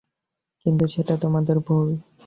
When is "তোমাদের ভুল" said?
1.17-1.87